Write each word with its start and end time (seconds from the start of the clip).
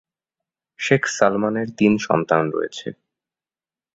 শেখ 0.79 1.03
সালমানের 1.17 1.67
তিন 1.77 1.93
সন্তান 1.97 2.43
রয়েছে। 2.51 2.87